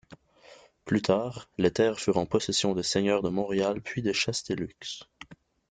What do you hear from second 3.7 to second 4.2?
puis de